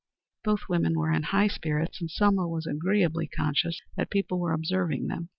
Both 0.43 0.63
women 0.67 0.95
were 0.97 1.11
in 1.11 1.21
high 1.21 1.45
spirits, 1.45 2.01
and 2.01 2.09
Selma 2.09 2.47
was 2.47 2.65
agreeably 2.65 3.27
conscious 3.27 3.79
that 3.97 4.09
people 4.09 4.39
were 4.39 4.51
observing 4.51 5.05
them. 5.09 5.29